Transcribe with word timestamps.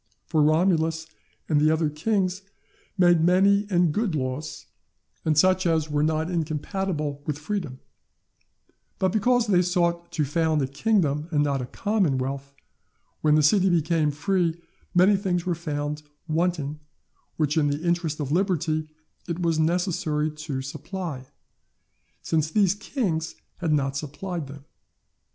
For 0.25 0.41
Romulus 0.41 1.05
and 1.47 1.61
the 1.61 1.69
other 1.69 1.87
kings 1.87 2.41
made 2.97 3.21
many 3.21 3.67
and 3.69 3.93
good 3.93 4.15
laws, 4.15 4.65
and 5.23 5.37
such 5.37 5.67
as 5.67 5.91
were 5.91 6.01
not 6.01 6.27
incompatible 6.31 7.21
with 7.27 7.37
freedom; 7.37 7.79
but 8.97 9.11
because 9.11 9.45
they 9.45 9.61
sought 9.61 10.11
to 10.13 10.25
found 10.25 10.59
a 10.63 10.67
kingdom 10.67 11.27
and 11.29 11.43
not 11.43 11.61
a 11.61 11.67
commonwealth, 11.67 12.51
when 13.21 13.35
the 13.35 13.43
city 13.43 13.69
became 13.69 14.09
free 14.09 14.59
many 14.95 15.15
things 15.15 15.45
were 15.45 15.53
found 15.53 16.01
wanting 16.27 16.79
which 17.37 17.55
in 17.55 17.67
the 17.69 17.83
interest 17.85 18.19
of 18.19 18.31
liberty 18.31 18.89
it 19.27 19.39
was 19.43 19.59
necessary 19.59 20.31
to 20.31 20.63
supply, 20.63 21.27
since 22.23 22.49
these 22.49 22.73
kings 22.73 23.35
had 23.57 23.71
not 23.71 23.95
supplied 23.95 24.47
them. 24.47 24.65